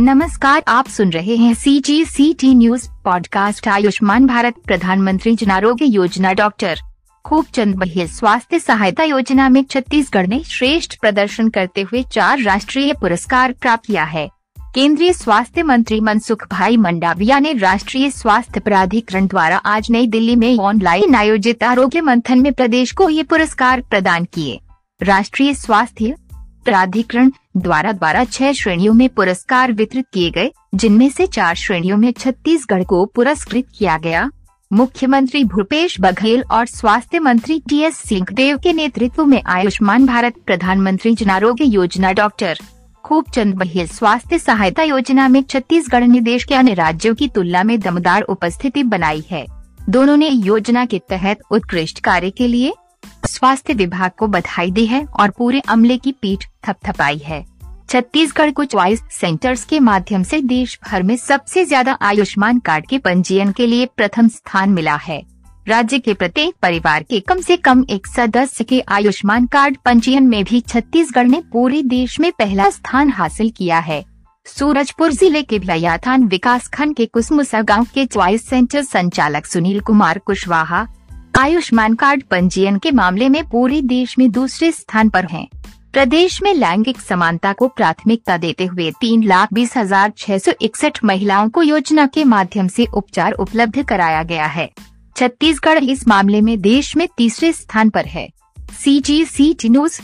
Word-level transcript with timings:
नमस्कार, 0.00 0.62
आप 0.68 0.88
सुन 0.88 1.10
रहे 1.10 1.36
हैं 1.36 1.54
C 1.54 1.80
G 1.80 2.04
C 2.04 2.34
T 2.34 2.54
news 2.54 2.88
podcast 3.04 3.68
Ayushman 3.68 4.26
Bharat 4.26 4.54
Pradhan Mantri 4.66 5.34
Jan 5.36 5.50
Arogya 5.50 5.84
योजना, 5.84 6.32
डॉक्टर 6.32 6.78
खूब 7.24 7.46
चंद 7.54 7.74
बघेल 7.74 8.08
स्वास्थ्य 8.08 8.58
सहायता 8.58 9.02
योजना 9.02 9.48
में 9.48 9.64
छत्तीसगढ़ 9.64 10.26
ने 10.26 10.44
श्रेष्ठ 10.44 11.00
प्रदर्शन 11.00 11.48
करते 11.48 11.80
हुए 11.80 12.02
चार 12.02 12.42
राष्ट्रीय 12.42 12.92
पुरस्कार 12.92 13.52
प्राप्त 13.52 13.86
किया 13.86 14.04
है। 14.04 14.28
केंद्रीय 14.74 15.12
स्वास्थ्य 15.12 15.62
मंत्री 15.62 16.00
मनसुख 16.00 16.48
भाई 16.50 16.76
मंडाविया 16.76 17.38
ने 17.38 17.52
राष्ट्रीय 17.52 18.10
स्वास्थ्य 18.10 18.60
प्राधिकरण 18.60 19.26
द्वारा 19.26 19.56
आज 19.56 19.90
नई 19.90 20.06
दिल्ली 20.06 20.36
में 20.36 20.58
ऑनलाइन 20.58 21.14
आयोजित 21.14 21.62
आरोग्य 21.62 22.00
मंथन 22.00 22.38
में 22.38 22.52
प्रदेश 22.52 22.92
को 22.92 23.08
ये 23.08 23.22
पुरस्कार 23.22 23.80
प्रदान 23.80 24.24
किए। 24.24 24.60
राष्ट्रीय 25.02 25.54
स्वास्थ्य 25.54 26.14
प्राधिकरण 26.64 27.30
द्वारा 27.58 27.92
द्वारा 27.92 28.24
छह 28.24 28.52
श्रेणियों 28.52 28.94
में 28.94 29.08
पुरस्कार 29.08 29.72
वितरित 29.72 30.06
किए 30.14 30.30
गए, 30.30 30.50
जिनमें 30.74 31.08
से 31.10 31.26
चार 31.26 31.54
श्रेणियों 31.54 31.96
में 31.96 32.12
छत्तीसगढ़ 32.12 32.84
को 32.84 33.04
पुरस्कृत 33.06 33.66
किया 33.78 33.98
गया। 33.98 34.30
मुख्यमंत्री 34.70 35.44
भूपेश 35.44 35.96
बघेल 36.00 36.42
और 36.50 36.66
स्वास्थ्य 36.66 37.18
मंत्री 37.18 37.58
टी 37.68 37.80
एस 37.80 37.98
सिंहदेव 37.98 38.58
के 38.58 38.72
नेतृत्व 38.72 39.24
में 39.24 39.42
आयुष्मान 39.46 40.06
भारत 40.06 40.34
प्रधानमंत्री 40.46 41.14
जन 41.14 41.30
आरोग्य 41.30 41.64
योजना 41.64 42.12
डॉक्टर 42.12 42.58
खूब 43.04 43.30
चंद 43.34 43.54
बघेल 43.54 43.86
स्वास्थ्य 43.86 44.38
सहायता 44.38 44.82
योजना 44.82 45.28
में 45.28 45.42
छत्तीसगढ़ 45.42 46.04
ने 46.04 46.20
देश 46.20 46.44
के 46.44 46.54
अन्य 46.54 46.74
राज्यों 46.74 47.14
की 47.14 47.28
तुलना 47.28 47.62
में 47.62 47.78
दमदार 47.80 48.22
उपस्थिति 48.22 48.82
बनाई 48.82 49.22
है। 49.30 49.46
दोनों 49.88 50.16
ने 50.16 50.28
योजना 50.28 50.84
के 50.84 51.00
तहत 51.08 51.38
उत्कृष्ट 51.50 52.00
कार्य 52.00 52.30
के 52.30 52.46
लिए 52.48 52.72
स्वास्थ्य 53.28 53.74
विभाग 53.74 54.10
को 54.18 54.26
बधाई 54.26 54.70
दी 54.70 54.86
है 54.86 55.04
और 55.20 55.30
पूरे 55.30 55.60
अमले 55.68 55.96
की 55.96 56.12
पीठ 56.12 56.44
थपथपाई 56.66 57.18
है। 57.18 57.44
छत्तीसगढ़ 57.90 58.50
को 58.50 58.64
च्वाइस 58.64 59.02
सेंटर्स 59.12 59.64
के 59.64 59.80
माध्यम 59.80 60.22
से 60.22 60.40
देश 60.42 60.78
भर 60.86 61.02
में 61.02 61.16
सबसे 61.16 61.64
ज़्यादा 61.64 61.96
आयुष्मान 62.02 62.58
कार्ड 62.58 62.86
के 62.86 62.98
पंजीयन 62.98 63.52
के 63.52 63.66
लिए 63.66 63.86
प्रथम 63.96 64.28
स्थान 64.28 64.70
मिला 64.70 64.96
है। 64.96 65.22
राज्य 65.66 65.98
के 65.98 66.14
प्रत्येक 66.14 66.54
परिवार 66.62 67.02
के 67.02 67.20
कम 67.20 67.40
से 67.40 67.56
कम 67.56 67.84
एक 67.90 68.06
सदस्य 68.06 68.64
के 68.64 68.80
आयुष्मान 68.88 69.46
कार्ड 69.46 69.76
पंजीयन 69.84 70.26
में 70.26 70.44
भी 70.44 70.60
छत्तीसगढ़ 70.60 71.26
ने 71.26 71.40
पूरे 71.52 71.82
देश 71.84 72.18
में 72.20 72.30
पहला 72.32 72.68
स्थान 72.70 73.10
हासिल 73.10 73.50
किया 73.50 73.78
है। 73.78 74.04
सूरजपुर 74.46 75.12
ज़िले 75.12 75.42
के 75.42 75.58
भयाथान 75.58 76.24
विकास 76.26 76.68
खंड 76.68 76.96
के 76.96 77.06
कुसमुसा 77.06 77.60
गाँव 77.62 77.86
के 77.94 78.04
च्वाइस 78.06 78.48
सेंटर 78.48 78.82
संचालक 78.82 79.46
सुनील 79.46 79.80
कुमार 79.80 80.18
कुशवाहा 80.18 80.86
आयुष्मान 81.38 81.94
कार्ड 81.94 82.22
पंजीयन 82.22 82.78
के 82.78 82.90
मामले 82.90 83.28
में 83.28 83.42
पूरे 83.48 83.80
देश 83.82 84.16
में 84.18 84.30
दूसरे 84.30 84.70
स्थान 84.72 85.08
पर 85.08 85.24
हैं। 85.24 85.46
प्रदेश 85.92 86.40
में 86.42 86.52
लैंगिक 86.54 87.00
समानता 87.00 87.52
को 87.52 87.68
प्राथमिकता 87.68 88.36
देते 88.36 88.64
हुए 88.64 88.90
तीन 89.00 89.22
लाख 89.24 89.52
बीस 89.52 89.76
हज़ार 89.76 90.12
छह 90.18 90.38
सौ 90.38 90.52
इकसठ 90.62 90.98
महिलाओं 91.04 91.48
को 91.48 91.62
योजना 91.62 92.06
के 92.06 92.24
माध्यम 92.24 92.68
से 92.68 92.86
उपचार 92.92 93.32
उपलब्ध 93.36 93.82
कराया 93.82 94.22
गया 94.22 94.46
है 94.48 94.68
छत्तीसगढ़ 95.16 95.82
इस 95.84 96.06
मामले 96.08 96.40
में 96.40 96.60
देश 96.60 96.94
में 96.96 97.06
तीसरे 97.16 97.52
स्थान 97.52 97.90
पर 97.90 98.06
है 98.06 98.28
सी 98.74 98.98
जी 99.00 99.24
सी 99.26 99.52
टी 99.54 99.68
न्यूज़ 99.68 100.00